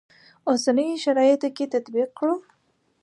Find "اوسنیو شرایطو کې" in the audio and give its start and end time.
0.49-1.65